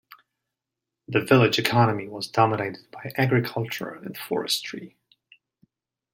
The 1.07 1.21
village 1.21 1.59
economy 1.59 2.07
was 2.07 2.27
dominated 2.27 2.89
by 2.89 3.11
agriculture 3.17 3.93
and 3.93 4.17
forestry. 4.17 4.97